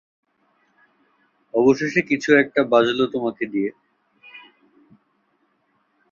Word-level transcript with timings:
অবশেষে 1.53 2.01
কিছু 2.01 2.29
একটা 2.35 2.61
বাজলো 2.63 3.03
তোমাকে 3.07 3.43
দিয়ে। 3.45 3.69